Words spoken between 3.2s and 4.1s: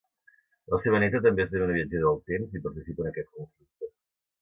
conflicte.